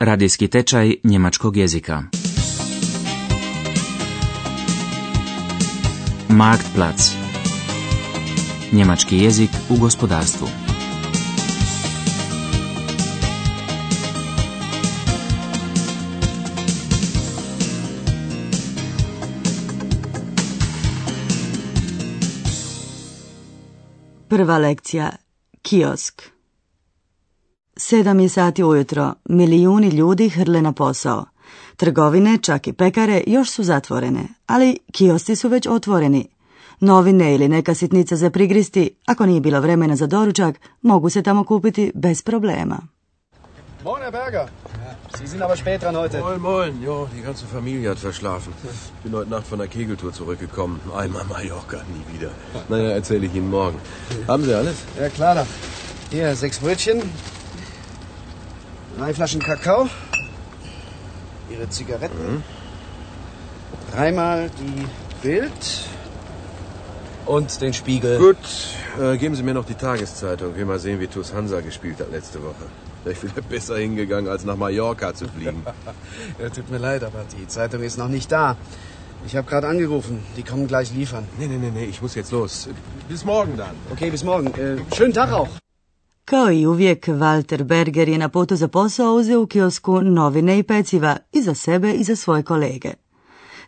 Radijski 0.00 0.48
tečaj 0.48 0.94
njemačkog 1.04 1.56
jezika. 1.56 2.02
Marktplatz. 6.28 7.02
Njemački 8.72 9.18
jezik 9.18 9.50
u 9.70 9.76
gospodarstvu. 9.76 10.48
Prva 24.28 24.58
lekcija. 24.58 25.10
Kiosk. 25.62 26.39
Sedam 27.82 28.20
je 28.20 28.28
sati 28.28 28.64
ujutro. 28.64 29.14
Milijuni 29.24 29.88
ljudi 29.88 30.28
hrle 30.28 30.62
na 30.62 30.72
posao. 30.72 31.24
Trgovine, 31.76 32.38
čak 32.42 32.66
i 32.66 32.72
pekare, 32.72 33.22
još 33.26 33.50
su 33.50 33.62
zatvorene, 33.62 34.24
ali 34.46 34.78
kiosci 34.92 35.36
su 35.36 35.48
već 35.48 35.66
otvoreni. 35.66 36.28
Novine 36.80 37.34
ili 37.34 37.48
neka 37.48 37.74
sitnica 37.74 38.16
za 38.16 38.30
prigristi, 38.30 38.90
ako 39.06 39.26
nije 39.26 39.40
bilo 39.40 39.60
vremena 39.60 39.96
za 39.96 40.06
doručak, 40.06 40.60
mogu 40.82 41.10
se 41.10 41.22
tamo 41.22 41.44
kupiti 41.44 41.92
bez 41.94 42.22
problema. 42.22 42.78
Moin, 43.84 44.02
Herr 44.02 44.12
Berger. 44.12 44.48
Sie 45.18 45.28
sind 45.28 45.42
aber 45.42 45.56
spät 45.56 45.80
dran 45.80 45.94
heute. 45.96 46.20
Moin, 46.20 46.40
moin. 46.40 46.82
Ja, 46.82 47.06
die 47.14 47.22
ganze 47.22 47.46
Familie 47.52 47.88
hat 47.88 47.98
verschlafen. 47.98 48.52
Bin 49.04 49.12
heute 49.14 49.30
Nacht 49.30 49.46
von 49.50 49.58
der 49.58 49.68
Kegeltour 49.68 50.12
zurückgekommen. 50.12 50.78
Einmal 51.02 51.24
Mallorca, 51.28 51.76
nie 51.76 52.14
wieder. 52.14 52.30
Naja, 52.68 52.90
erzähle 52.90 53.26
ich 53.26 53.34
Ihnen 53.34 53.50
morgen. 53.50 53.78
Haben 54.28 54.44
Sie 54.44 54.54
alles? 54.54 54.76
Ja, 55.00 55.08
klar 55.08 55.34
doch. 55.34 55.46
Hier, 56.10 56.36
sechs 56.36 56.58
Brötchen. 56.58 57.02
Drei 59.00 59.14
Flaschen 59.14 59.40
Kakao. 59.40 59.88
Ihre 61.48 61.70
Zigaretten. 61.70 62.44
Dreimal 63.94 64.50
die 64.60 64.84
Bild. 65.22 65.50
Und 67.24 67.62
den 67.62 67.72
Spiegel. 67.72 68.18
Gut, 68.18 68.36
äh, 69.00 69.16
geben 69.16 69.34
Sie 69.34 69.42
mir 69.42 69.54
noch 69.54 69.64
die 69.64 69.74
Tageszeitung. 69.74 70.54
Wir 70.54 70.66
mal 70.66 70.78
sehen, 70.78 71.00
wie 71.00 71.06
TuS 71.06 71.32
Hansa 71.32 71.62
gespielt 71.62 71.98
hat 71.98 72.12
letzte 72.12 72.42
Woche. 72.42 72.66
Wäre 73.04 73.16
ich 73.16 73.22
wieder 73.22 73.40
besser 73.40 73.78
hingegangen, 73.78 74.30
als 74.30 74.44
nach 74.44 74.56
Mallorca 74.56 75.14
zu 75.14 75.28
fliegen. 75.28 75.64
Ja, 76.38 76.50
tut 76.50 76.70
mir 76.70 76.76
leid, 76.76 77.02
aber 77.02 77.24
die 77.38 77.48
Zeitung 77.48 77.82
ist 77.82 77.96
noch 77.96 78.08
nicht 78.08 78.30
da. 78.30 78.58
Ich 79.26 79.34
habe 79.34 79.48
gerade 79.48 79.66
angerufen. 79.66 80.22
Die 80.36 80.42
kommen 80.42 80.66
gleich 80.66 80.92
liefern. 80.92 81.26
nee, 81.38 81.46
nee, 81.46 81.56
nee, 81.56 81.70
nee, 81.72 81.84
ich 81.86 82.02
muss 82.02 82.14
jetzt 82.16 82.32
los. 82.32 82.68
Bis 83.08 83.24
morgen 83.24 83.56
dann. 83.56 83.74
Okay, 83.90 84.10
bis 84.10 84.24
morgen. 84.24 84.48
Äh, 84.48 84.76
schönen 84.94 85.14
Tag 85.14 85.32
auch. 85.32 85.48
Kao 86.30 86.52
i 86.52 86.66
uvijek, 86.66 87.08
Walter 87.08 87.62
Berger 87.62 88.08
je 88.08 88.18
na 88.18 88.28
putu 88.28 88.56
za 88.56 88.68
posao 88.68 89.14
uzeo 89.14 89.42
u 89.42 89.46
kiosku 89.46 90.00
novine 90.02 90.58
i 90.58 90.62
peciva 90.62 91.16
i 91.32 91.42
za 91.42 91.54
sebe 91.54 91.92
i 91.92 92.04
za 92.04 92.16
svoje 92.16 92.42
kolege. 92.42 92.90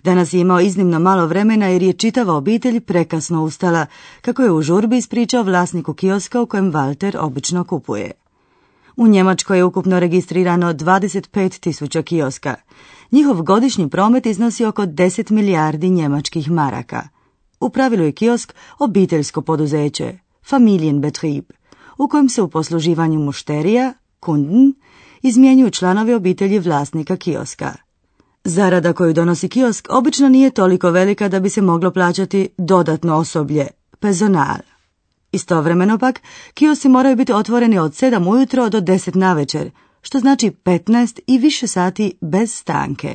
Danas 0.04 0.32
je 0.32 0.40
imao 0.40 0.60
iznimno 0.60 0.98
malo 0.98 1.26
vremena 1.26 1.66
jer 1.66 1.82
je 1.82 1.92
čitava 1.92 2.34
obitelj 2.34 2.80
prekasno 2.80 3.44
ustala, 3.44 3.86
kako 4.20 4.42
je 4.42 4.52
u 4.52 4.62
žurbi 4.62 4.96
ispričao 4.96 5.42
vlasniku 5.42 5.94
kioska 5.94 6.40
u 6.40 6.46
kojem 6.46 6.72
Walter 6.72 7.16
obično 7.20 7.64
kupuje. 7.64 8.10
U 8.96 9.06
Njemačkoj 9.06 9.56
je 9.56 9.64
ukupno 9.64 10.00
registrirano 10.00 10.72
25 10.72 11.60
tisuća 11.60 12.02
kioska. 12.02 12.54
Njihov 13.12 13.42
godišnji 13.42 13.88
promet 13.88 14.26
iznosi 14.26 14.64
oko 14.64 14.82
10 14.82 15.30
milijardi 15.30 15.90
njemačkih 15.90 16.50
maraka. 16.50 17.02
U 17.60 17.70
pravilu 17.70 18.04
je 18.04 18.12
kiosk 18.12 18.54
obiteljsko 18.78 19.42
poduzeće, 19.42 20.18
Familienbetrieb, 20.46 21.44
u 21.98 22.08
kojem 22.08 22.28
se 22.28 22.42
u 22.42 22.48
posluživanju 22.48 23.18
mušterija, 23.18 23.94
kunden, 24.20 24.74
izmjenjuju 25.22 25.70
članovi 25.70 26.14
obitelji 26.14 26.58
vlasnika 26.58 27.16
kioska. 27.16 27.74
Zarada 28.44 28.92
koju 28.92 29.12
donosi 29.12 29.48
kiosk 29.48 29.86
obično 29.90 30.28
nije 30.28 30.50
toliko 30.50 30.90
velika 30.90 31.28
da 31.28 31.40
bi 31.40 31.50
se 31.50 31.62
moglo 31.62 31.90
plaćati 31.90 32.48
dodatno 32.58 33.16
osoblje, 33.16 33.66
personal. 34.00 34.58
Istovremeno 35.32 35.98
pak, 35.98 36.20
kiosi 36.54 36.88
moraju 36.88 37.16
biti 37.16 37.32
otvoreni 37.32 37.78
od 37.78 37.92
7 37.92 38.28
ujutro 38.28 38.68
do 38.68 38.80
10 38.80 39.16
navečer, 39.16 39.70
što 40.02 40.18
znači 40.18 40.50
15 40.50 41.20
i 41.26 41.38
više 41.38 41.66
sati 41.66 42.14
bez 42.20 42.54
stanke. 42.54 43.14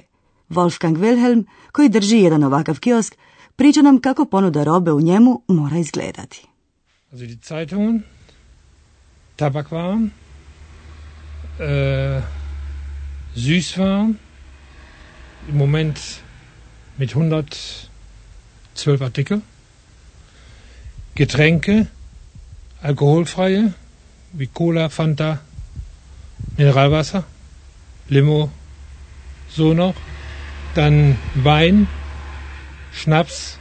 Wolfgang 0.50 0.98
Wilhelm, 0.98 1.44
koji 1.72 1.90
drži 1.90 2.18
jedan 2.18 2.44
ovakav 2.44 2.80
kiosk, 2.80 3.16
priča 3.56 3.82
nam 3.82 4.02
kako 4.02 4.26
ponuda 4.26 4.64
robe 4.64 4.92
u 4.92 5.02
njemu 5.02 5.42
mora 5.48 5.78
izgledati. 5.78 6.48
Also 7.12 7.26
die 7.26 7.38
Zeitungen, 7.48 8.04
Tabakwaren, 9.38 10.12
äh, 11.60 12.22
Süßwaren, 13.36 14.18
im 15.48 15.58
Moment 15.58 16.00
mit 16.98 17.12
112 17.12 17.88
Artikel, 19.00 19.44
Getränke, 21.14 21.86
alkoholfreie, 22.82 23.76
wie 24.34 24.48
Cola, 24.48 24.90
Fanta, 24.90 25.40
Mineralwasser, 26.58 27.24
Limo, 28.10 28.52
so 29.50 29.76
noch, 29.76 29.94
dann 30.74 31.16
Wein, 31.36 31.88
Schnaps, 32.92 33.60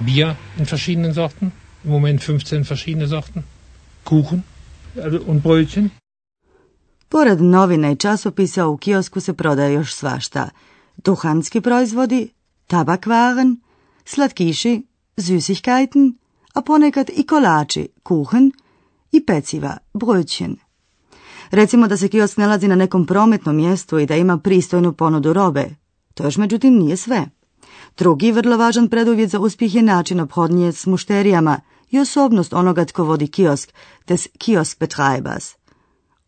Bier 0.00 0.36
in 0.56 0.64
verschiedenen 0.64 1.12
Sorten, 1.12 1.52
im 1.84 1.90
Moment 1.90 2.22
15 2.22 2.64
verschiedene 2.64 3.06
Sorten, 3.06 3.44
Kuchen 4.06 4.42
und 5.26 5.42
Brötchen. 5.42 5.88
Pored 7.08 7.40
novina 7.40 7.90
i 7.90 7.96
časopisa 7.96 8.66
u 8.66 8.76
kiosku 8.76 9.20
se 9.20 9.32
prodaje 9.32 9.74
još 9.74 9.94
svašta. 9.94 10.48
Duhanski 10.96 11.60
proizvodi, 11.60 12.28
tabakvaren, 12.66 13.60
slatkiši, 14.04 14.82
Süßigkeiten, 15.16 16.12
a 16.54 16.62
ponekad 16.62 17.10
i 17.16 17.26
kolači, 17.26 17.88
kuchen 18.02 18.52
i 19.12 19.26
peciva, 19.26 19.76
brötchen. 19.94 20.56
Recimo 21.50 21.88
da 21.88 21.96
se 21.96 22.08
kiosk 22.08 22.36
nalazi 22.36 22.68
na 22.68 22.74
nekom 22.74 23.06
prometnom 23.06 23.56
mjestu 23.56 23.98
i 23.98 24.06
da 24.06 24.16
ima 24.16 24.38
pristojnu 24.38 24.92
ponudu 24.92 25.32
robe. 25.32 25.70
To 26.14 26.24
još 26.24 26.36
međutim 26.36 26.74
nije 26.74 26.96
sve. 26.96 27.26
Drugi 27.98 28.32
vrlo 28.32 28.56
važan 28.56 28.88
preduvjet 28.88 29.30
za 29.30 29.40
uspjeh 29.40 29.74
je 29.74 29.82
način 29.82 30.20
obhodnje 30.20 30.72
s 30.72 30.86
mušterijama 30.86 31.60
i 31.90 31.98
osobnost 31.98 32.52
onoga 32.52 32.84
tko 32.84 33.04
vodi 33.04 33.28
kiosk, 33.28 33.72
des 34.06 34.28
Kioskbetreibers. 34.38 35.54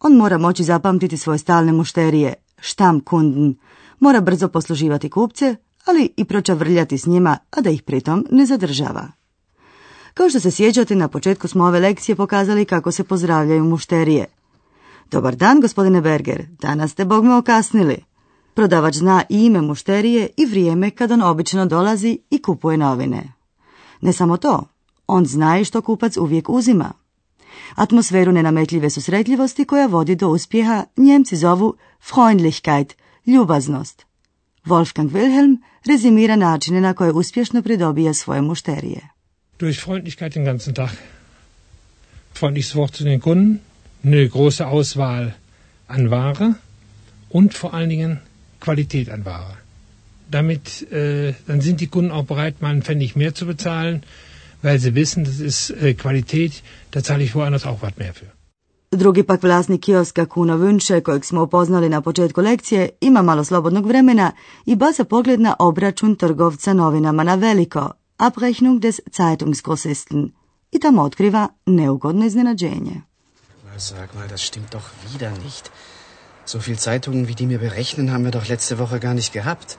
On 0.01 0.17
mora 0.17 0.39
moći 0.39 0.65
zapamtiti 0.65 1.17
svoje 1.17 1.39
stalne 1.39 1.73
mušterije, 1.73 2.35
Stammkunden, 2.61 3.55
mora 4.01 4.21
brzo 4.21 4.49
posluživati 4.49 5.11
kupce, 5.11 5.57
ali 5.85 6.13
i 6.17 6.25
pročavrljati 6.25 6.99
s 6.99 7.07
njima, 7.07 7.39
a 7.51 7.61
da 7.61 7.71
ih 7.71 7.83
pritom 7.83 8.27
ne 8.31 8.47
zadržava. 8.47 9.09
Kao 10.15 10.29
što 10.29 10.41
se 10.41 10.51
sjećate, 10.51 10.95
na 10.97 11.09
početku 11.09 11.49
smo 11.49 11.65
ove 11.65 11.81
lekcije 11.81 12.17
pokazali 12.17 12.65
kako 12.65 12.93
se 12.93 13.05
pozdravljaju 13.05 13.65
mušterije. 13.65 14.27
Dobar 15.11 15.37
dan, 15.37 15.61
gospodine 15.61 16.01
Berger, 16.01 16.47
danas 16.61 16.91
ste 16.91 17.05
bogme 17.05 17.35
okasnili. 17.35 18.05
Prodavač 18.55 18.95
zna 18.95 19.23
i 19.29 19.45
ime 19.45 19.61
mušterije 19.61 20.29
i 20.37 20.47
vrijeme 20.47 20.91
kad 20.91 21.11
on 21.11 21.23
obično 21.23 21.67
dolazi 21.67 22.19
i 22.31 22.43
kupuje 22.43 22.77
novine. 22.77 23.33
Ne 24.01 24.13
samo 24.13 24.37
to, 24.37 24.65
on 25.13 25.27
zna 25.27 25.59
i 25.59 25.65
što 25.65 25.83
kupac 25.83 26.17
uvijek 26.17 26.49
uzima. 26.49 26.93
Atmosferu 27.75 28.33
nenametljive 28.33 28.91
susretljivosti 28.91 29.65
koja 29.65 29.87
vodi 29.87 30.15
do 30.15 30.29
uspjeha 30.29 30.85
Njemci 30.97 31.37
zovu 31.37 31.75
Freundlichkeit, 32.01 32.95
ljubaznost. 33.27 34.07
Wolfgang 34.65 35.11
Wilhelm 35.11 35.57
rezimira 35.87 36.37
načine 36.37 36.81
na 36.81 36.95
koje 36.95 37.13
uspješno 37.13 37.63
pridobija 37.63 38.15
svoje 38.15 38.43
mušterije. 38.43 39.01
Durch 39.59 39.85
Freundlichkeit 39.85 40.35
den 40.35 40.45
ganzen 40.45 40.75
Tag. 40.75 40.91
Freundliches 42.35 42.75
Wort 42.75 42.97
zu 42.97 43.05
den 43.05 43.21
Kunden, 43.21 43.59
eine 44.05 44.29
große 44.29 44.67
Auswahl 44.67 45.33
an 45.89 46.11
Ware 46.11 46.55
und 47.31 47.55
vor 47.55 47.75
allen 47.75 47.89
Dingen 47.89 48.17
Qualität 48.61 49.09
an 49.09 49.25
Ware. 49.25 49.57
Damit 50.31 50.83
äh, 50.93 51.35
dann 51.47 51.61
sind 51.61 51.81
die 51.81 51.87
Kunden 51.87 52.11
auch 52.11 52.25
bereit, 52.25 52.63
mal 52.63 52.71
einen 52.71 52.83
Pfennig 52.83 53.17
mehr 53.17 53.35
zu 53.35 53.47
bezahlen, 53.47 54.03
weil 54.63 54.79
sie 54.79 54.95
wissen, 54.95 55.25
das 55.25 55.41
ist 55.41 55.71
äh, 55.71 55.95
Qualität, 55.95 56.63
da 56.91 57.03
zahle 57.03 57.25
ich 57.25 57.35
woanders 57.35 57.67
auch 57.67 57.83
was 57.83 57.97
mehr 57.97 58.15
für. 58.15 58.31
Drugi 58.93 59.23
pak 59.23 59.41
vlasnik 59.41 59.83
kioska 59.83 60.27
Kuno 60.27 60.57
Vunše, 60.59 61.01
kojeg 61.01 61.25
smo 61.25 61.43
upoznali 61.43 61.89
na 61.89 62.01
početku 62.01 62.41
lekcije, 62.41 62.89
ima 63.01 63.23
malo 63.23 63.45
slobodnog 63.45 63.87
vremena 63.87 64.33
i 64.67 64.77
baca 64.77 65.05
pogled 65.05 65.41
na 65.41 65.57
obračun 65.59 66.17
trgovca 66.17 66.73
novinama 66.75 67.25
na 67.25 67.35
veliko, 67.35 67.91
Abrechnung 68.19 68.81
des 68.81 69.01
Zeitungsgrossisten, 69.17 70.33
i 70.73 70.81
tamo 70.81 71.03
otkriva 71.03 71.49
neugodno 71.67 72.27
iznenađenje. 72.27 73.01
Na, 73.65 73.79
Sag 73.79 74.15
mal, 74.15 74.29
das 74.29 74.41
stimmt 74.41 74.73
doch 74.73 74.91
wieder 75.13 75.31
nicht. 75.45 75.71
So 76.47 76.59
viel 76.59 76.77
Zeitungen, 76.77 77.27
wie 77.29 77.35
die 77.35 77.47
mir 77.47 77.59
berechnen, 77.59 78.11
haben 78.11 78.25
wir 78.25 78.33
doch 78.33 78.49
letzte 78.49 78.79
Woche 78.79 78.99
gar 78.99 79.15
nicht 79.15 79.33
gehabt. 79.33 79.79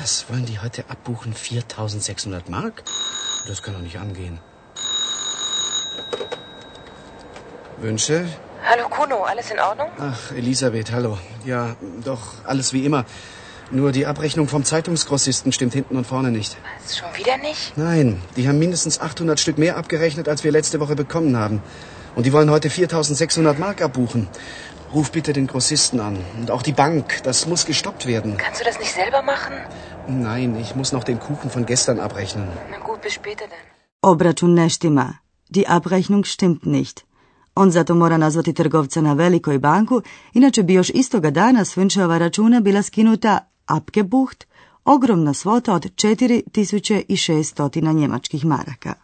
Was 0.00 0.24
wollen 0.28 0.46
die 0.46 0.58
heute 0.58 0.82
abbuchen? 0.88 1.32
4600 1.34 2.48
Mark? 2.48 2.82
Das 3.48 3.62
kann 3.62 3.72
doch 3.72 3.80
nicht 3.80 3.98
angehen. 3.98 4.38
Wünsche? 7.78 8.26
Hallo 8.62 8.88
Kuno, 8.90 9.22
alles 9.22 9.50
in 9.50 9.58
Ordnung? 9.58 9.88
Ach, 9.98 10.32
Elisabeth, 10.32 10.92
hallo. 10.92 11.16
Ja, 11.46 11.74
doch, 12.04 12.44
alles 12.44 12.74
wie 12.74 12.84
immer. 12.84 13.06
Nur 13.70 13.92
die 13.92 14.04
Abrechnung 14.04 14.48
vom 14.48 14.64
Zeitungsgrossisten 14.64 15.52
stimmt 15.52 15.72
hinten 15.72 15.96
und 15.96 16.06
vorne 16.06 16.30
nicht. 16.30 16.58
Was, 16.84 16.98
schon 16.98 17.08
wieder 17.16 17.38
nicht? 17.38 17.72
Nein, 17.76 18.20
die 18.36 18.46
haben 18.48 18.58
mindestens 18.58 19.00
800 19.00 19.40
Stück 19.40 19.56
mehr 19.56 19.78
abgerechnet, 19.78 20.28
als 20.28 20.44
wir 20.44 20.52
letzte 20.52 20.78
Woche 20.78 20.94
bekommen 20.94 21.34
haben. 21.38 21.62
Und 22.16 22.26
die 22.26 22.34
wollen 22.34 22.50
heute 22.50 22.68
4600 22.68 23.58
Mark 23.58 23.80
abbuchen. 23.80 24.28
Ruf 24.94 25.12
bitte 25.12 25.32
den 25.32 25.46
Grossisten 25.46 26.00
an. 26.00 26.16
Und 26.40 26.50
auch 26.50 26.62
die 26.62 26.72
Bank. 26.72 27.22
Das 27.22 27.46
muss 27.46 27.66
gestoppt 27.66 28.06
werden. 28.06 28.36
Kannst 28.36 28.60
du 28.60 28.64
das 28.64 28.78
nicht 28.78 28.92
selber 28.92 29.22
machen? 29.22 29.54
Nein, 30.08 30.56
ich 30.64 30.74
muss 30.74 30.92
noch 30.92 31.04
den 31.04 31.18
Kuchen 31.18 31.50
von 31.50 31.66
gestern 31.66 32.00
abrechnen. 32.00 32.48
Na 32.70 32.78
gut, 32.78 33.02
bis 33.02 33.12
später 33.12 33.44
dann. 33.52 33.64
Obračun 34.02 34.54
ne 34.54 34.70
štima. 34.70 35.14
Die 35.48 35.68
Abrechnung 35.68 36.24
stimmt 36.24 36.66
nicht. 36.66 37.04
On 37.54 37.70
zato 37.70 37.94
mora 37.94 38.16
nazvati 38.16 38.52
trgovca 38.52 39.00
na 39.00 39.12
velikoj 39.12 39.58
banku, 39.58 40.02
inače 40.34 40.62
bi 40.62 40.74
još 40.74 40.90
istoga 40.90 41.30
dana 41.30 41.64
s 41.64 41.76
Vinčeva 41.76 42.18
računa 42.18 42.60
bila 42.60 42.82
skinuta 42.82 43.38
abgebucht, 43.66 44.46
ogromna 44.84 45.34
svota 45.34 45.74
od 45.74 45.86
4600 45.86 47.94
njemačkih 47.94 48.44
maraka. 48.44 48.94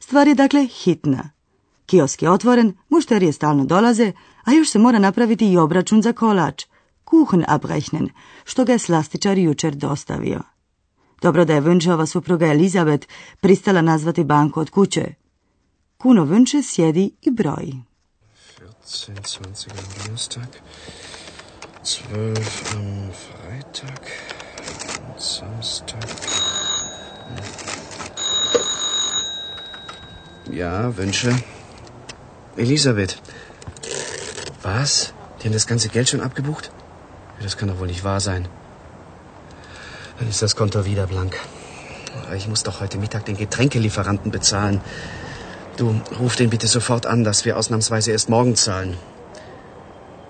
Stvar 0.00 0.28
je 0.28 0.34
dakle 0.34 0.66
hitna. 0.66 1.30
Kiosk 1.86 2.22
je 2.22 2.30
otvoren, 2.30 2.74
mušterije 2.88 3.32
stalno 3.32 3.64
dolaze, 3.64 4.12
a 4.44 4.52
još 4.52 4.70
se 4.70 4.78
mora 4.78 4.98
napraviti 4.98 5.52
i 5.52 5.56
obračun 5.56 6.02
za 6.02 6.12
kolač, 6.12 6.64
kuchen 7.04 7.44
abrechnen, 7.48 8.08
što 8.44 8.64
ga 8.64 8.72
je 8.72 8.78
slastičar 8.78 9.38
jučer 9.38 9.74
dostavio. 9.74 10.40
Dobro 11.22 11.44
da 11.44 11.54
je 11.54 11.60
Vunčeva 11.60 12.06
supruga 12.06 12.46
Elizabet 12.46 13.08
pristala 13.40 13.82
nazvati 13.82 14.24
banku 14.24 14.60
od 14.60 14.70
kuće. 14.70 15.14
Kuno 15.98 16.24
Vunče 16.24 16.62
sjedi 16.62 17.10
i 17.22 17.30
broji. 17.30 17.82
14, 18.86 19.12
20 19.40 19.70
am 19.70 19.76
Donnerstag, 19.98 20.48
12 21.84 22.74
am 22.74 23.10
Freitag 23.12 24.00
und 25.08 25.20
Samstag. 25.20 26.04
Ja, 30.50 30.90
Wünsche. 30.90 31.32
Elisabeth. 32.56 33.14
Was? 34.62 35.12
Die 35.40 35.46
haben 35.46 35.52
das 35.52 35.66
ganze 35.66 35.88
Geld 35.88 36.08
schon 36.08 36.20
abgebucht? 36.20 36.70
Das 37.42 37.56
kann 37.56 37.68
doch 37.68 37.78
wohl 37.80 37.88
nicht 37.88 38.04
wahr 38.04 38.20
sein. 38.20 38.48
Dann 40.18 40.28
ist 40.28 40.42
das 40.42 40.54
Konto 40.54 40.84
wieder 40.84 41.06
blank. 41.06 41.36
Ich 42.36 42.46
muss 42.48 42.62
doch 42.62 42.80
heute 42.80 42.98
Mittag 42.98 43.24
den 43.24 43.36
Getränkelieferanten 43.36 44.30
bezahlen. 44.30 44.80
Du, 45.76 46.00
ruf 46.20 46.36
den 46.36 46.50
bitte 46.50 46.68
sofort 46.68 47.06
an, 47.06 47.24
dass 47.24 47.44
wir 47.44 47.56
ausnahmsweise 47.56 48.12
erst 48.12 48.28
morgen 48.28 48.54
zahlen. 48.54 48.96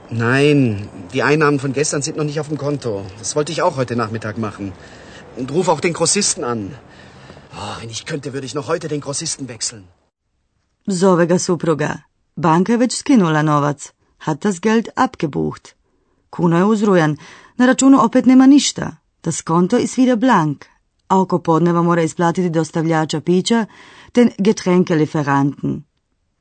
Nein, 0.08 0.88
die 1.12 1.22
Einnahmen 1.22 1.58
von 1.58 1.72
gestern 1.72 2.02
sind 2.02 2.16
noch 2.16 2.24
nicht 2.24 2.40
auf 2.40 2.48
dem 2.48 2.58
Konto. 2.58 3.04
Das 3.18 3.34
wollte 3.36 3.52
ich 3.52 3.62
auch 3.62 3.76
heute 3.76 3.96
Nachmittag 3.96 4.38
machen. 4.38 4.72
Und 5.36 5.50
ruf 5.52 5.68
auch 5.68 5.80
den 5.80 5.92
Grossisten 5.92 6.44
an. 6.44 6.74
Oh, 7.54 7.80
wenn 7.80 7.90
ich 7.90 8.06
könnte, 8.06 8.32
würde 8.32 8.46
ich 8.46 8.54
noch 8.54 8.68
heute 8.68 8.88
den 8.88 9.00
Grossisten 9.00 9.48
wechseln. 9.48 9.88
Zove 10.88 11.26
ga 11.26 11.38
supruga. 11.38 12.04
Već 12.36 12.92
skinula 12.92 13.42
novac. 13.42 13.92
Hat 14.24 14.44
das 14.44 14.60
Geld 14.60 14.88
abgebucht. 14.96 15.74
Kuno 16.30 16.56
je 16.56 16.64
uzrujan. 16.64 17.16
Na 17.56 17.66
računu 17.66 18.04
opet 18.04 18.26
nema 18.26 18.46
ništa. 18.46 18.96
Das 19.24 19.42
Konto 19.42 19.78
ist 19.78 19.98
wieder 19.98 20.16
blank. 20.16 20.64
A 21.08 21.20
oko 21.20 21.38
podneva 21.38 21.82
mora 21.82 22.02
isplatiti 22.02 22.50
dostavljača 22.50 23.20
pića, 23.20 23.66
ten 24.12 24.30
Getränkelieferanten. 24.38 25.82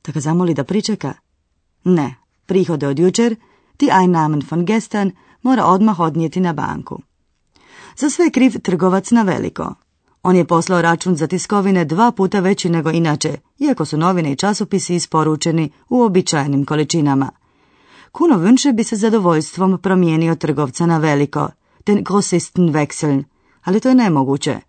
Da 0.06 0.12
ga 0.12 0.20
zamoli 0.20 0.54
da 0.54 0.64
pričeka? 0.64 1.14
Ne. 1.84 2.16
Prihode 2.46 2.88
od 2.88 3.00
jučer, 3.00 3.36
ti 3.78 3.90
Einnahmen 4.02 4.42
von 4.52 4.66
gestern, 4.66 5.12
mora 5.42 5.66
odmah 5.66 6.00
odnijeti 6.00 6.40
na 6.40 6.54
banku. 6.54 7.02
Za 7.98 8.10
sve 8.10 8.26
je 8.26 8.32
kriv 8.32 8.60
trgovac 8.62 9.12
na 9.12 9.22
veliko. 9.22 9.76
On 10.24 10.36
je 10.36 10.48
poslao 10.48 10.82
račun 10.82 11.16
za 11.16 11.28
tiskovine 11.28 11.86
dva 11.86 12.12
puta 12.12 12.40
veći 12.40 12.70
nego 12.70 12.92
inače, 12.92 13.38
iako 13.60 13.86
su 13.86 13.98
novine 13.98 14.32
i 14.32 14.36
časopisi 14.36 14.96
isporučeni 14.96 15.72
u 15.90 16.02
običajnim 16.02 16.66
količinama. 16.66 17.32
Kuno 18.12 18.38
Vunše 18.38 18.74
bi 18.74 18.84
se 18.84 18.96
zadovoljstvom 18.96 19.80
promijenio 19.82 20.36
trgovca 20.36 20.86
na 20.86 20.98
veliko, 20.98 21.50
ten 21.84 22.04
Grossisten 22.04 22.74
wechseln, 22.74 23.24
ali 23.64 23.80
to 23.80 23.90
je 23.90 23.96
nemoguće. 23.96 24.60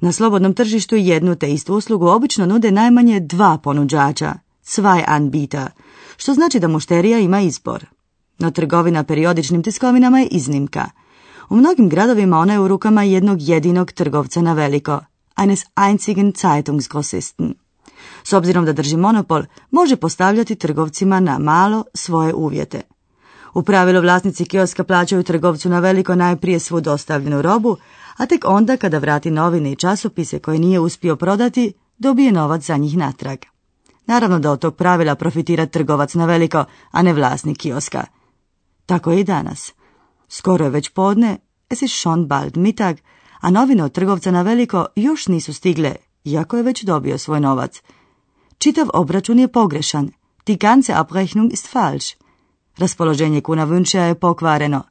Na 0.00 0.12
slobodnom 0.12 0.54
tržištu 0.54 0.96
jednu 0.96 1.34
te 1.34 1.52
istu 1.52 1.74
uslugu 1.74 2.06
obično 2.06 2.46
nude 2.46 2.70
najmanje 2.70 3.20
dva 3.20 3.58
ponuđača, 3.58 4.34
zwei 4.64 5.04
Anbieter, 5.06 5.68
što 6.16 6.34
znači 6.34 6.60
da 6.60 6.68
mušterija 6.68 7.18
ima 7.18 7.40
izbor. 7.40 7.86
No 8.38 8.50
trgovina 8.50 9.04
periodičnim 9.04 9.62
tiskovinama 9.62 10.20
je 10.20 10.26
iznimka. 10.26 10.90
U 11.48 11.56
mnogim 11.56 11.88
gradovima 11.88 12.38
ona 12.38 12.52
je 12.52 12.60
u 12.60 12.68
rukama 12.68 13.02
jednog 13.02 13.38
jedinog 13.40 13.92
trgovca 13.92 14.42
na 14.42 14.52
veliko, 14.52 15.00
eines 15.36 15.64
einzigen 15.76 16.32
Zeitungsgrossisten. 16.40 17.54
S 18.24 18.32
obzirom 18.32 18.64
da 18.64 18.72
drži 18.72 18.96
monopol, 18.96 19.42
može 19.70 19.96
postavljati 19.96 20.54
trgovcima 20.54 21.20
na 21.20 21.38
malo 21.38 21.84
svoje 21.94 22.34
uvjete. 22.34 22.80
U 23.54 23.62
pravilu 23.62 24.00
vlasnici 24.00 24.44
kioska 24.44 24.84
plaćaju 24.84 25.22
trgovcu 25.22 25.68
na 25.68 25.78
veliko 25.78 26.14
najprije 26.14 26.58
svu 26.58 26.80
dostavljenu 26.80 27.42
robu, 27.42 27.76
a 28.16 28.26
tek 28.26 28.44
onda 28.44 28.76
kada 28.76 28.98
vrati 28.98 29.30
novine 29.30 29.72
i 29.72 29.76
časopise 29.76 30.38
koje 30.38 30.58
nije 30.58 30.80
uspio 30.80 31.16
prodati, 31.16 31.72
dobije 31.98 32.32
novac 32.32 32.62
za 32.62 32.76
njih 32.76 32.96
natrag. 32.96 33.38
Naravno 34.06 34.38
da 34.38 34.50
od 34.50 34.58
tog 34.58 34.76
pravila 34.76 35.14
profitira 35.14 35.66
trgovac 35.66 36.14
na 36.14 36.26
veliko, 36.26 36.64
a 36.90 37.02
ne 37.02 37.12
vlasnik 37.12 37.58
kioska. 37.58 38.04
Tako 38.86 39.10
je 39.10 39.20
i 39.20 39.24
danas. 39.24 39.72
Skoro 40.28 40.64
je 40.64 40.70
već 40.70 40.88
podne, 40.88 41.38
es 41.70 41.82
ist 41.82 41.94
schon 42.00 42.26
bald 42.26 42.56
Mittag, 42.56 42.96
a 43.40 43.50
novine 43.50 43.84
od 43.84 43.92
trgovca 43.92 44.30
na 44.30 44.42
veliko 44.42 44.86
još 44.96 45.26
nisu 45.26 45.54
stigle, 45.54 45.94
iako 46.24 46.56
je 46.56 46.62
već 46.62 46.82
dobio 46.82 47.18
svoj 47.18 47.40
novac. 47.40 47.82
Čitav 48.60 48.90
obračun 48.94 49.38
je 49.38 49.48
pogrešan. 49.48 50.10
Die 50.46 50.56
ganze 50.56 50.92
Abrechnung 50.92 51.52
ist 51.52 51.68
falsch. 51.72 52.16
Raspoloženje 52.76 53.40
kuna 53.40 53.64
Vunčija 53.64 54.04
je 54.04 54.14
pokvareno. 54.14 54.82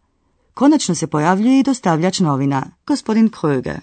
Konačno 0.54 0.95
se 0.95 1.07
pojavljuje 1.07 1.60
i 1.60 1.63
dostavljač 1.63 2.19
novina, 2.19 2.71
gospodin 2.88 3.30
Kröger. 3.30 3.80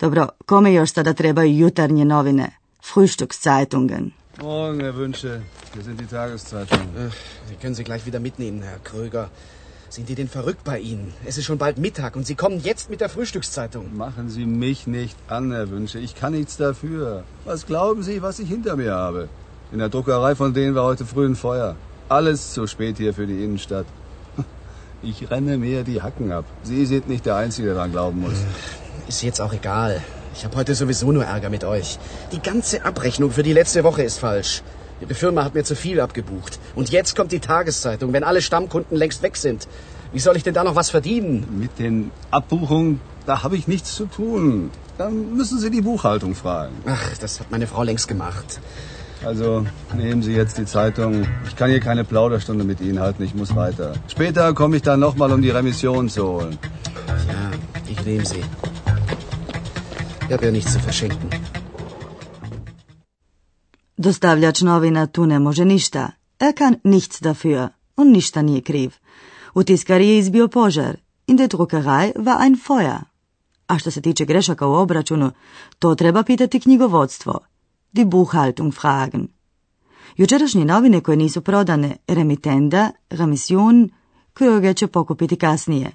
Dobro, 0.00 0.28
kome 0.46 0.72
još 0.72 0.92
sada 0.92 1.12
trebaju 1.12 1.58
jutarnje 1.58 2.04
novine? 2.04 2.50
Frühstückszeitungen. 2.82 4.10
Morgen, 4.42 4.80
Herr 4.80 4.96
Wünsche. 4.96 5.40
Hier 5.74 5.84
sind 5.84 6.00
die 6.00 6.06
Tageszeitungen. 6.06 6.88
Äh, 6.96 7.10
Sie 7.48 7.56
können 7.62 7.74
sie 7.74 7.84
gleich 7.84 8.06
wieder 8.06 8.20
mitnehmen, 8.20 8.62
Herr 8.62 8.78
Kröger. 8.84 9.26
Sind 9.90 10.10
die 10.10 10.14
denn 10.14 10.28
verrückt 10.28 10.64
bei 10.64 10.78
Ihnen? 10.78 11.14
Es 11.24 11.38
ist 11.38 11.46
schon 11.46 11.56
bald 11.56 11.78
Mittag 11.78 12.14
und 12.14 12.26
Sie 12.26 12.34
kommen 12.34 12.60
jetzt 12.60 12.90
mit 12.90 13.00
der 13.00 13.08
Frühstückszeitung. 13.08 13.96
Machen 13.96 14.28
Sie 14.28 14.44
mich 14.44 14.86
nicht 14.86 15.16
an, 15.28 15.50
Herr 15.50 15.70
Wünsche. 15.70 15.98
Ich 15.98 16.14
kann 16.14 16.34
nichts 16.34 16.58
dafür. 16.58 17.24
Was 17.46 17.64
glauben 17.64 18.02
Sie, 18.02 18.20
was 18.20 18.38
ich 18.38 18.48
hinter 18.48 18.76
mir 18.76 18.94
habe? 18.94 19.30
In 19.72 19.78
der 19.78 19.88
Druckerei 19.88 20.34
von 20.34 20.52
denen 20.52 20.74
war 20.74 20.84
heute 20.84 21.06
früh 21.06 21.26
ein 21.26 21.36
Feuer. 21.36 21.74
Alles 22.10 22.52
zu 22.52 22.66
spät 22.66 22.98
hier 22.98 23.14
für 23.14 23.26
die 23.26 23.42
Innenstadt. 23.44 23.86
Ich 25.00 25.30
renne 25.30 25.58
mir 25.58 25.84
die 25.84 26.02
Hacken 26.02 26.32
ab. 26.32 26.44
Sie 26.64 26.84
sind 26.84 27.08
nicht 27.08 27.24
der 27.24 27.36
Einzige, 27.36 27.68
der 27.68 27.76
daran 27.76 27.92
glauben 27.92 28.20
muss. 28.20 28.38
Ist 29.06 29.22
jetzt 29.22 29.40
auch 29.40 29.52
egal. 29.52 30.02
Ich 30.34 30.44
habe 30.44 30.56
heute 30.56 30.74
sowieso 30.74 31.12
nur 31.12 31.24
Ärger 31.24 31.50
mit 31.50 31.64
euch. 31.64 31.98
Die 32.32 32.40
ganze 32.40 32.84
Abrechnung 32.84 33.30
für 33.30 33.44
die 33.44 33.52
letzte 33.52 33.84
Woche 33.84 34.02
ist 34.02 34.18
falsch. 34.18 34.62
Ihre 35.00 35.14
Firma 35.14 35.44
hat 35.44 35.54
mir 35.54 35.64
zu 35.64 35.76
viel 35.76 36.00
abgebucht. 36.00 36.58
Und 36.74 36.90
jetzt 36.90 37.14
kommt 37.14 37.32
die 37.32 37.40
Tageszeitung, 37.40 38.12
wenn 38.12 38.24
alle 38.24 38.42
Stammkunden 38.42 38.96
längst 38.96 39.22
weg 39.22 39.36
sind. 39.36 39.68
Wie 40.12 40.18
soll 40.18 40.36
ich 40.36 40.42
denn 40.42 40.54
da 40.54 40.64
noch 40.64 40.74
was 40.74 40.90
verdienen? 40.90 41.46
Mit 41.58 41.78
den 41.78 42.10
Abbuchungen, 42.30 43.00
da 43.26 43.42
habe 43.42 43.56
ich 43.56 43.68
nichts 43.68 43.94
zu 43.94 44.06
tun. 44.06 44.70
Dann 44.96 45.36
müssen 45.36 45.58
Sie 45.60 45.70
die 45.70 45.82
Buchhaltung 45.82 46.34
fragen. 46.34 46.74
Ach, 46.86 47.16
das 47.20 47.38
hat 47.38 47.50
meine 47.50 47.66
Frau 47.66 47.82
längst 47.82 48.08
gemacht. 48.08 48.60
Also 49.24 49.66
nehmen 49.96 50.22
Sie 50.22 50.32
jetzt 50.32 50.58
die 50.58 50.64
Zeitung. 50.64 51.26
Ich 51.46 51.56
kann 51.56 51.70
hier 51.70 51.80
keine 51.80 52.04
Plauderstunde 52.04 52.64
mit 52.64 52.80
Ihnen 52.80 53.00
halten. 53.00 53.22
Ich 53.22 53.34
muss 53.34 53.54
weiter. 53.54 53.92
Später 54.08 54.54
komme 54.54 54.76
ich 54.76 54.82
dann 54.82 55.00
nochmal, 55.00 55.32
um 55.32 55.42
die 55.42 55.50
Remission 55.50 56.08
zu 56.08 56.26
holen. 56.26 56.58
Ja, 57.06 57.50
ich 57.88 58.04
nehme 58.04 58.24
sie. 58.24 58.42
Ich 60.26 60.32
habe 60.32 60.44
ja 60.46 60.50
nichts 60.50 60.72
zu 60.72 60.78
verschenken. 60.80 61.28
Dostavljač 63.98 64.60
novina 64.60 65.06
tu 65.06 65.26
ne 65.26 65.38
može 65.38 65.64
ništa. 65.64 66.10
Er 66.38 66.52
kann 66.54 66.74
nichts 66.84 67.20
dafür. 67.20 67.68
On 67.96 68.10
ništa 68.10 68.42
nije 68.42 68.60
kriv. 68.60 68.90
U 69.54 69.62
tiskari 69.62 70.08
je 70.08 70.18
izbio 70.18 70.48
požar. 70.48 70.96
In 71.26 71.36
der 71.36 71.48
Druckerei 71.48 72.12
war 72.16 72.42
ein 72.42 72.56
Feuer. 72.66 72.98
A 73.66 73.78
što 73.78 73.90
se 73.90 74.00
tiče 74.00 74.24
grešaka 74.24 74.66
u 74.66 74.72
obračunu, 74.72 75.30
to 75.78 75.94
treba 75.94 76.22
pitati 76.22 76.60
knjigovodstvo. 76.60 77.38
Die 77.92 78.04
Buchhaltung 78.04 78.74
fragen. 78.74 79.28
Jučerašnje 80.16 80.64
novine 80.64 81.00
koje 81.00 81.16
nisu 81.16 81.40
prodane, 81.40 81.96
remitenda, 82.06 82.90
remission, 83.10 83.90
Kröger 84.34 84.76
će 84.76 84.86
pokupiti 84.86 85.36
kasnije. 85.36 85.92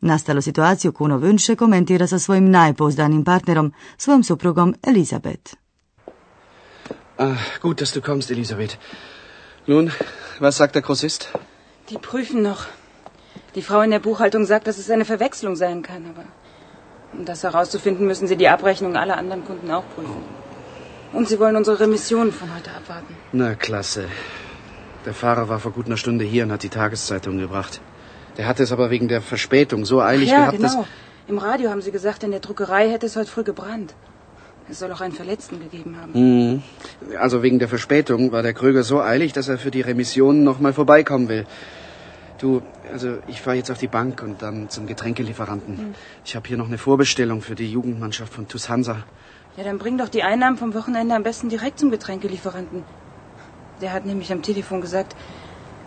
Nastalu 0.00 0.40
situaciju 0.40 0.92
Kuno 0.92 1.18
Wünsche 1.18 1.56
komentira 1.56 2.06
sa 2.06 2.18
svojim 2.18 2.50
najpouzdanim 2.50 3.24
partnerom, 3.24 3.72
svojom 3.96 4.22
suprugom 4.22 4.74
Elisabeth. 4.82 5.67
Ah, 7.18 7.36
gut, 7.60 7.80
dass 7.80 7.92
du 7.92 8.00
kommst, 8.00 8.30
Elisabeth. 8.30 8.78
Nun, 9.66 9.90
was 10.38 10.56
sagt 10.56 10.76
der 10.76 10.82
Grossist? 10.82 11.30
Die 11.90 11.98
prüfen 11.98 12.42
noch. 12.42 12.66
Die 13.56 13.62
Frau 13.62 13.80
in 13.80 13.90
der 13.90 13.98
Buchhaltung 13.98 14.46
sagt, 14.46 14.68
dass 14.68 14.78
es 14.78 14.88
eine 14.88 15.04
Verwechslung 15.04 15.56
sein 15.56 15.82
kann, 15.82 16.04
aber 16.10 16.24
um 17.12 17.24
das 17.24 17.42
herauszufinden, 17.42 18.06
müssen 18.06 18.28
sie 18.28 18.36
die 18.36 18.48
Abrechnung 18.48 18.96
aller 18.96 19.16
anderen 19.16 19.44
Kunden 19.44 19.68
auch 19.72 19.82
prüfen. 19.96 20.22
Und 21.12 21.28
sie 21.28 21.40
wollen 21.40 21.56
unsere 21.56 21.80
Remissionen 21.80 22.32
von 22.32 22.54
heute 22.54 22.70
abwarten. 22.70 23.16
Na, 23.32 23.54
klasse. 23.56 24.04
Der 25.04 25.14
Fahrer 25.14 25.48
war 25.48 25.58
vor 25.58 25.72
gut 25.72 25.86
einer 25.86 25.96
Stunde 25.96 26.24
hier 26.24 26.44
und 26.44 26.52
hat 26.52 26.62
die 26.62 26.68
Tageszeitung 26.68 27.38
gebracht. 27.38 27.80
Der 28.36 28.46
hatte 28.46 28.62
es 28.62 28.70
aber 28.70 28.90
wegen 28.90 29.08
der 29.08 29.22
Verspätung 29.22 29.84
so 29.84 30.00
eilig 30.00 30.30
ja, 30.30 30.38
gehabt, 30.38 30.58
genau. 30.58 30.86
Im 31.26 31.38
Radio 31.38 31.70
haben 31.70 31.82
sie 31.82 31.90
gesagt, 31.90 32.22
in 32.22 32.30
der 32.30 32.40
Druckerei 32.40 32.88
hätte 32.90 33.06
es 33.06 33.16
heute 33.16 33.30
früh 33.30 33.42
gebrannt. 33.42 33.94
Es 34.70 34.80
soll 34.80 34.92
auch 34.92 35.00
einen 35.00 35.14
Verletzten 35.14 35.60
gegeben 35.60 35.96
haben. 36.00 36.12
Mhm. 36.12 36.62
Also 37.18 37.42
wegen 37.42 37.58
der 37.58 37.68
Verspätung 37.68 38.32
war 38.32 38.42
der 38.42 38.52
Kröger 38.52 38.82
so 38.82 39.00
eilig, 39.00 39.32
dass 39.32 39.48
er 39.48 39.58
für 39.58 39.70
die 39.70 39.80
Remissionen 39.80 40.44
noch 40.44 40.60
mal 40.60 40.72
vorbeikommen 40.72 41.28
will. 41.28 41.46
Du, 42.38 42.62
also 42.92 43.18
ich 43.26 43.40
fahre 43.40 43.56
jetzt 43.56 43.70
auf 43.70 43.78
die 43.78 43.88
Bank 43.88 44.22
und 44.22 44.42
dann 44.42 44.68
zum 44.68 44.86
Getränkelieferanten. 44.86 45.94
Ich 46.24 46.36
habe 46.36 46.46
hier 46.46 46.56
noch 46.56 46.68
eine 46.68 46.78
Vorbestellung 46.78 47.40
für 47.40 47.54
die 47.54 47.70
Jugendmannschaft 47.70 48.32
von 48.32 48.46
TuS 48.46 48.68
Hansa. 48.68 49.04
Ja, 49.56 49.64
dann 49.64 49.78
bring 49.78 49.98
doch 49.98 50.08
die 50.08 50.22
Einnahmen 50.22 50.56
vom 50.56 50.72
Wochenende 50.74 51.14
am 51.16 51.24
besten 51.24 51.48
direkt 51.48 51.80
zum 51.80 51.90
Getränkelieferanten. 51.90 52.84
Der 53.80 53.92
hat 53.92 54.06
nämlich 54.06 54.30
am 54.30 54.42
Telefon 54.42 54.80
gesagt, 54.80 55.16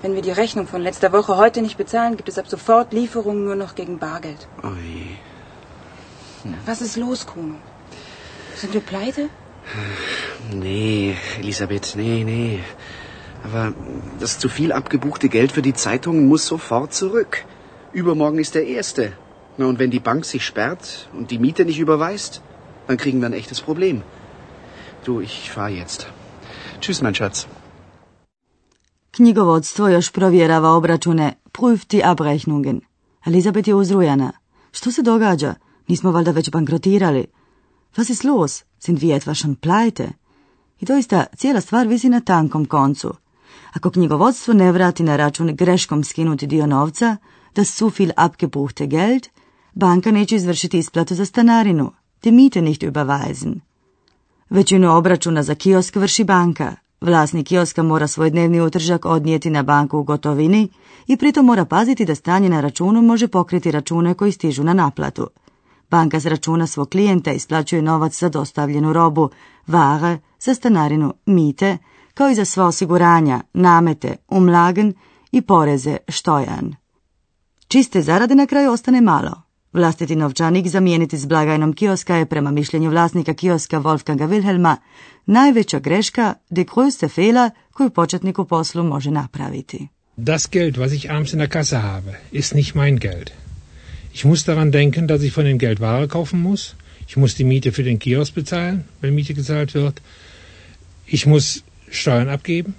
wenn 0.01 0.15
wir 0.15 0.21
die 0.21 0.31
Rechnung 0.31 0.67
von 0.67 0.81
letzter 0.81 1.13
Woche 1.13 1.37
heute 1.37 1.61
nicht 1.61 1.77
bezahlen, 1.77 2.17
gibt 2.17 2.27
es 2.27 2.37
ab 2.37 2.47
sofort 2.47 2.91
Lieferungen 2.91 3.45
nur 3.45 3.55
noch 3.55 3.75
gegen 3.75 3.99
Bargeld. 3.99 4.47
Ui. 4.63 5.17
Was 6.65 6.81
ist 6.81 6.97
los, 6.97 7.27
Kuno? 7.27 7.55
Sind 8.61 8.73
wir 8.75 8.81
pleite? 8.81 9.21
Nee, 10.53 11.15
Elisabeth, 11.39 11.95
nee, 11.95 12.23
nee. 12.23 12.59
Aber 13.45 13.73
das 14.19 14.37
zu 14.43 14.49
viel 14.49 14.71
abgebuchte 14.71 15.29
Geld 15.29 15.51
für 15.51 15.63
die 15.63 15.73
Zeitungen 15.73 16.27
muss 16.27 16.45
sofort 16.45 16.93
zurück. 16.93 17.31
Übermorgen 18.01 18.37
ist 18.37 18.53
der 18.53 18.67
erste. 18.67 19.13
Na, 19.57 19.65
und 19.65 19.79
wenn 19.79 19.89
die 19.89 20.03
Bank 20.09 20.25
sich 20.25 20.45
sperrt 20.45 21.09
und 21.17 21.31
die 21.31 21.39
Miete 21.39 21.65
nicht 21.65 21.79
überweist, 21.79 22.41
dann 22.87 22.97
kriegen 22.97 23.19
wir 23.21 23.29
ein 23.29 23.39
echtes 23.41 23.61
Problem. 23.61 24.03
Du, 25.05 25.21
ich 25.21 25.49
fahr 25.49 25.69
jetzt. 25.69 26.05
Tschüss, 26.81 27.01
mein 27.01 27.15
Schatz. 27.15 27.47
Knjigovodstvo 29.11 29.87
još 29.87 30.11
provjerava 30.11 30.69
obračune, 30.69 31.33
prüft 31.51 31.87
die 31.91 32.05
Abrechnungen. 32.05 32.81
Elizabeth 33.25 33.67
je 33.67 33.75
uzrujana. 33.75 34.31
Što 34.71 34.91
se 34.91 35.01
događa? 35.01 35.55
Nismo 35.87 36.11
valjda 36.11 36.31
već 36.31 36.51
bankrotirali? 36.51 37.25
Was 37.97 38.09
ist 38.09 38.23
los? 38.23 38.63
Sind 38.79 39.01
wir 39.01 39.15
etwa 39.15 39.33
schon 39.33 39.55
pleite? 39.55 40.13
I 40.79 40.85
doista, 40.85 41.25
cijela 41.37 41.61
stvar 41.61 41.87
visi 41.87 42.09
na 42.09 42.19
tankom 42.19 42.65
koncu. 42.65 43.13
Ako 43.73 43.89
knjigovodstvo 43.89 44.53
ne 44.53 44.71
vrati 44.71 45.03
na 45.03 45.15
račun 45.15 45.55
greškom 45.55 46.03
skinuti 46.03 46.47
dio 46.47 46.65
novca, 46.65 47.17
das 47.55 47.77
zu 47.77 47.91
viel 47.99 48.11
abgebuchte 48.17 48.87
Geld, 48.87 49.27
banka 49.73 50.11
neće 50.11 50.35
izvršiti 50.35 50.77
isplatu 50.77 51.15
za 51.15 51.25
stanarinu, 51.25 51.91
te 52.19 52.31
Miete 52.31 52.61
nicht 52.61 52.83
überweisen. 52.83 53.59
Većinu 54.49 54.97
obračuna 54.97 55.43
za 55.43 55.55
kiosk 55.55 55.95
vrši 55.95 56.23
banka. 56.23 56.75
Vlasnik 57.01 57.47
kioska 57.47 57.83
mora 57.83 58.07
svoj 58.07 58.29
dnevni 58.29 58.61
utržak 58.61 59.05
odnijeti 59.05 59.49
na 59.49 59.63
banku 59.63 59.97
u 59.97 60.03
gotovini 60.03 60.69
i 61.07 61.17
pritom 61.17 61.45
mora 61.45 61.65
paziti 61.65 62.05
da 62.05 62.15
stanje 62.15 62.49
na 62.49 62.61
računu 62.61 63.01
može 63.01 63.27
pokriti 63.27 63.71
račune 63.71 64.13
koji 64.13 64.31
stižu 64.31 64.63
na 64.63 64.73
naplatu. 64.73 65.27
Banka 65.91 66.19
s 66.19 66.25
računa 66.25 66.67
svog 66.67 66.89
klijenta 66.89 67.31
isplaćuje 67.31 67.81
novac 67.81 68.19
za 68.19 68.29
dostavljenu 68.29 68.93
robu, 68.93 69.29
vare, 69.67 70.17
za 70.39 70.53
stanarinu, 70.53 71.13
mite, 71.25 71.77
kao 72.13 72.29
i 72.29 72.35
za 72.35 72.45
sva 72.45 72.65
osiguranja, 72.65 73.41
namete, 73.53 74.15
umlagen 74.27 74.93
i 75.31 75.41
poreze, 75.41 75.97
štojan. 76.07 76.75
Čiste 77.67 78.01
zarade 78.01 78.35
na 78.35 78.45
kraju 78.45 78.71
ostane 78.71 79.01
malo. 79.01 79.41
Vlastiti 79.73 80.15
novčanik 80.15 80.67
zamijeniti 80.67 81.17
s 81.17 81.25
blagajnom 81.25 81.73
kioska 81.73 82.15
je 82.15 82.25
prema 82.25 82.51
mišljenju 82.51 82.89
vlasnika 82.89 83.33
kioska 83.33 83.79
Wolfganga 83.79 84.27
Wilhelma 84.27 84.75
najveća 85.25 85.79
greška, 85.79 86.33
de 86.49 86.63
größte 86.63 87.09
Fehler 87.09 87.51
koju 87.73 87.89
početnik 87.89 88.39
u 88.39 88.45
poslu 88.45 88.83
može 88.83 89.11
napraviti. 89.11 89.87
Das 90.17 90.47
Geld, 90.51 90.77
was 90.77 90.95
ich 90.95 91.05
abends 91.09 91.33
in 91.33 91.39
der 91.39 91.49
Kasse 91.49 91.77
habe, 91.77 92.11
ist 92.31 92.53
nicht 92.53 92.75
mein 92.75 92.97
Geld. 92.97 93.31
Ich 94.13 94.25
muss 94.25 94.43
daran 94.43 94.71
denken, 94.71 95.07
dass 95.07 95.21
ich 95.21 95.31
von 95.31 95.45
dem 95.45 95.57
Geld 95.57 95.79
Ware 95.79 96.07
kaufen 96.07 96.41
muss. 96.41 96.75
Ich 97.07 97.17
muss 97.17 97.35
die 97.35 97.43
Miete 97.43 97.71
für 97.71 97.83
den 97.83 97.99
Kiosk 97.99 98.33
bezahlen, 98.33 98.85
wenn 99.01 99.15
Miete 99.15 99.33
gezahlt 99.33 99.73
wird. 99.73 100.01
Ich 101.05 101.25
muss 101.25 101.63
Steuern 101.89 102.29
abgeben, 102.29 102.73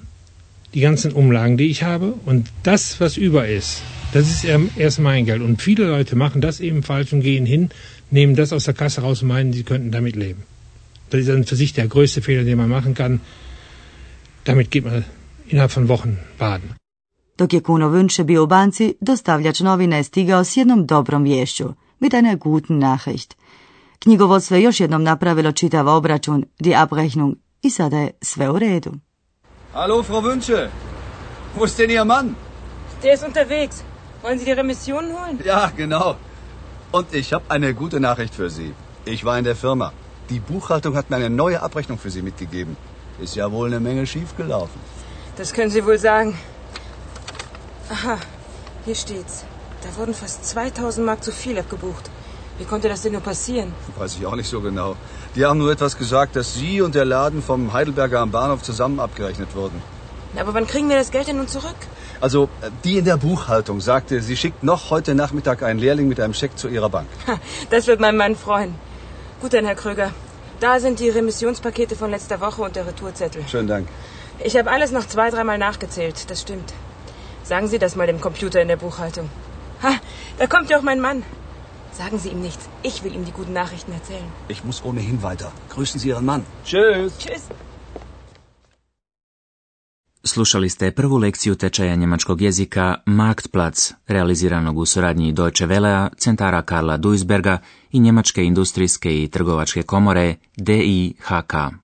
die 0.75 0.81
ganzen 0.81 1.13
Umlagen, 1.13 1.57
die 1.57 1.67
ich 1.67 1.83
habe. 1.83 2.15
Und 2.25 2.49
das, 2.63 3.01
was 3.01 3.17
über 3.17 3.47
ist, 3.47 3.83
das 4.13 4.31
ist 4.31 4.45
ähm, 4.45 4.71
erst 4.77 5.01
mein 5.01 5.27
Geld. 5.27 5.43
Und 5.43 5.61
viele 5.61 5.87
Leute 5.87 6.17
machen 6.17 6.41
das 6.41 6.61
eben 6.61 6.83
falsch 6.83 7.13
und 7.13 7.23
gehen 7.23 7.47
hin, 7.47 7.71
nehmen 8.11 8.37
das 8.37 8.53
aus 8.53 8.65
der 8.65 8.75
Kasse 8.75 9.01
raus 9.01 9.23
und 9.23 9.29
meinen, 9.29 9.53
sie 9.53 9.65
könnten 9.65 9.91
damit 9.91 10.17
leben. 10.17 10.43
Das 11.11 11.21
ist 11.21 11.29
dann 11.29 11.45
für 11.45 11.57
sich 11.57 11.73
der 11.73 11.89
größte 11.89 12.23
Fehler, 12.23 12.45
den 12.45 12.57
man 12.57 12.71
machen 12.71 12.95
kann. 12.95 13.21
Damit 14.45 14.71
geht 14.71 14.85
man 14.85 15.05
innerhalb 15.49 15.71
von 15.71 15.89
Wochen 15.89 16.19
baden. 16.39 16.75
Dok 17.43 17.53
je 17.53 17.61
Kuno 17.61 17.89
Wünsche 17.89 18.25
bio 18.25 18.43
u 18.43 18.47
banci, 18.47 18.95
dostavljač 19.01 19.61
novina 19.61 19.97
je 19.97 20.05
stigao 20.05 20.45
s 20.45 20.57
jednom 20.57 20.87
dobrom 20.87 21.23
vješću, 21.23 21.65
mit 22.01 22.15
einer 22.15 22.39
guten 22.39 22.79
Nachricht. 22.79 23.35
Knjigovodstvo 23.99 24.57
je 24.57 24.63
još 24.63 24.81
jednom 24.81 25.03
napravilo 25.03 25.53
čitav 25.53 25.89
obračun, 25.89 26.45
die 26.59 26.77
Abrechnung, 26.77 27.35
i 27.63 27.71
sada 27.71 27.99
je 27.99 28.11
sve 28.23 28.51
u 28.51 28.59
redu. 28.59 28.93
Hallo, 29.73 30.03
Frau 30.03 30.23
Wünsche. 30.23 30.69
Wo 31.59 31.65
ist 31.65 31.79
denn 31.79 31.91
Ihr 31.91 32.05
Mann? 32.05 32.35
Der 33.03 33.15
ist 33.15 33.25
unterwegs. 33.25 33.77
Wollen 34.23 34.39
Sie 34.39 34.45
die 34.45 34.57
Remissionen 34.57 35.13
holen? 35.13 35.39
Ja, 35.45 35.71
genau. 35.77 36.15
Und 36.93 37.07
ich 37.15 37.33
habe 37.33 37.45
eine 37.49 37.73
gute 37.75 38.01
Nachricht 38.01 38.35
für 38.35 38.51
Sie. 38.51 38.71
Ich 39.05 39.25
war 39.25 39.39
in 39.39 39.45
der 39.45 39.57
Firma. 39.57 39.93
Die 40.31 40.41
Buchhaltung 40.53 40.95
hat 40.97 41.11
mir 41.11 41.17
eine 41.17 41.31
neue 41.31 41.59
Abrechnung 41.63 41.99
für 41.99 42.11
Sie 42.11 42.23
mitgegeben. 42.23 42.77
Ist 43.23 43.35
ja 43.37 43.53
wohl 43.53 43.67
eine 43.67 43.81
Menge 43.81 44.07
schiefgelaufen. 44.07 44.81
Das 45.37 45.53
können 45.53 45.71
Sie 45.71 45.85
wohl 45.87 45.99
sagen. 45.99 46.35
Aha, 47.93 48.17
hier 48.87 48.95
steht's. 48.95 49.45
Da 49.83 49.89
wurden 49.99 50.15
fast 50.15 50.47
2000 50.47 51.05
Mark 51.05 51.23
zu 51.23 51.31
viel 51.31 51.59
abgebucht. 51.59 52.09
Wie 52.59 52.65
konnte 52.65 52.89
das 52.89 53.03
denn 53.03 53.13
nur 53.13 53.21
passieren? 53.21 53.75
Weiß 53.99 54.15
ich 54.19 54.25
auch 54.25 54.35
nicht 54.35 54.49
so 54.49 54.61
genau. 54.63 54.97
Die 55.35 55.45
haben 55.45 55.59
nur 55.59 55.73
etwas 55.73 55.99
gesagt, 55.99 56.37
dass 56.37 56.55
Sie 56.55 56.81
und 56.81 56.95
der 56.95 57.05
Laden 57.05 57.43
vom 57.43 57.73
Heidelberger 57.75 58.21
am 58.21 58.31
Bahnhof 58.31 58.63
zusammen 58.63 58.99
abgerechnet 58.99 59.55
wurden. 59.55 59.83
Aber 60.39 60.55
wann 60.55 60.67
kriegen 60.67 60.89
wir 60.89 60.97
das 60.97 61.11
Geld 61.11 61.29
denn 61.29 61.37
nun 61.37 61.49
zurück? 61.49 61.77
Also, 62.23 62.45
äh, 62.45 62.71
die 62.85 62.97
in 62.97 63.05
der 63.05 63.19
Buchhaltung 63.19 63.81
sagte, 63.83 64.23
sie 64.23 64.37
schickt 64.39 64.63
noch 64.63 64.89
heute 64.89 65.15
Nachmittag 65.15 65.63
einen 65.63 65.79
Lehrling 65.79 66.09
mit 66.09 66.19
einem 66.19 66.33
Scheck 66.33 66.57
zu 66.57 66.69
ihrer 66.69 66.89
Bank. 66.89 67.09
Das 67.71 67.87
wird 67.87 68.01
mein 68.01 68.17
Mann 68.17 68.37
freuen. 68.37 68.75
Gut 69.43 69.53
dann, 69.53 69.67
Herr 69.67 69.75
Kröger. 69.75 70.13
Da 70.61 70.81
sind 70.81 71.01
die 71.01 71.11
Remissionspakete 71.11 71.95
von 71.97 72.11
letzter 72.11 72.41
Woche 72.41 72.63
und 72.63 72.75
der 72.75 72.87
Retourzettel. 72.87 73.45
Schönen 73.49 73.69
Dank. 73.69 73.89
Ich 74.43 74.57
habe 74.57 74.71
alles 74.71 74.93
noch 74.93 75.07
zwei, 75.07 75.29
dreimal 75.31 75.59
nachgezählt. 75.59 76.31
Das 76.31 76.41
stimmt. 76.41 76.73
Sagen 77.45 77.69
Sie 77.69 77.79
das 77.79 77.97
mal 77.97 78.07
dem 78.07 78.21
Computer 78.21 78.61
in 78.63 78.69
der 78.69 78.77
Buchhaltung. 78.77 79.29
Ha, 79.83 79.93
da 80.39 80.47
kommt 80.47 80.71
ja 80.71 80.79
auch 80.79 80.83
mein 80.83 81.01
Mann. 81.01 81.23
Sagen 81.93 82.19
Sie 82.19 82.31
ihm 82.31 82.41
nichts. 82.41 82.69
Ich 82.83 83.05
will 83.05 83.15
ihm 83.15 83.25
die 83.25 83.33
guten 83.33 83.53
Nachrichten 83.53 83.93
erzählen. 83.93 84.29
Ich 84.49 84.65
muss 84.65 84.85
ohnehin 84.85 85.23
weiter. 85.23 85.53
Grüßen 85.75 86.01
Sie 86.01 86.09
Ihren 86.09 86.25
Mann. 86.25 86.43
Tschüss. 86.65 87.19
Tschüss. 87.19 87.43
Slušali 90.25 90.69
ste 90.69 90.91
prvu 90.91 91.19
lekciju 91.19 91.55
tečaja 91.55 91.95
njemačkog 91.95 92.41
jezika 92.41 92.97
Marktplatz, 93.07 93.93
realiziranog 94.07 94.79
u 94.79 94.87
suradnji 94.87 95.33
Deutsche 95.33 95.67
Wellea, 95.67 96.09
centara 96.17 96.63
Karla 96.63 96.97
Duisberga 96.97 97.59
i 97.93 98.01
Njemačke 98.01 98.45
industrijske 98.45 99.23
i 99.23 99.29
trgovačke 99.29 99.83
komore 99.83 100.35
DIHK. 100.57 101.55